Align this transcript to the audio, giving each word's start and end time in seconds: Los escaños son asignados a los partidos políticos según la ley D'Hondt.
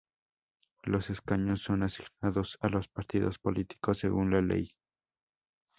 Los 0.81 1.11
escaños 1.11 1.61
son 1.61 1.83
asignados 1.83 2.57
a 2.61 2.69
los 2.69 2.87
partidos 2.87 3.37
políticos 3.37 3.99
según 3.99 4.31
la 4.31 4.41
ley 4.41 4.63
D'Hondt. 4.63 4.73